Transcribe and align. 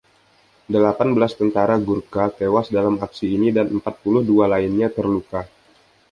Delapan 0.75 1.09
belas 1.15 1.33
tentara 1.39 1.75
Gurkha 1.87 2.25
tewas 2.39 2.67
dalam 2.75 2.95
aksi 3.05 3.27
ini 3.37 3.49
dan 3.57 3.65
empat 3.75 3.95
puluh 4.03 4.21
dua 4.29 4.45
lainnya 4.53 4.89
terluka. 4.97 5.41